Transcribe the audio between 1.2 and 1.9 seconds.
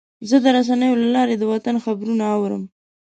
د وطن